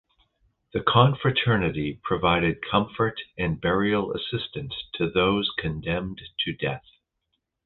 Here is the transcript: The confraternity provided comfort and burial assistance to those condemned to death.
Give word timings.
The 0.73 0.81
confraternity 0.81 1.99
provided 2.01 2.63
comfort 2.63 3.21
and 3.37 3.61
burial 3.61 4.13
assistance 4.15 4.73
to 4.95 5.07
those 5.07 5.53
condemned 5.59 6.23
to 6.39 6.53
death. 6.53 6.85